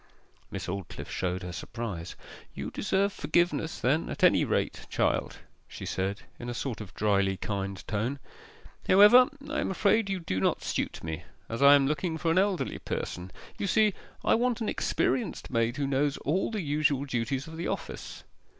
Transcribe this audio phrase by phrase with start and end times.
[0.49, 2.15] Miss Aldclyffe showed her surprise.
[2.55, 7.37] 'You deserve forgiveness then at any rate, child,' she said, in a sort of drily
[7.37, 8.17] kind tone.
[8.87, 12.39] 'However, I am afraid you do not suit me, as I am looking for an
[12.39, 13.29] elderly person.
[13.59, 13.93] You see,
[14.25, 18.23] I want an experienced maid who knows all the usual duties of the office.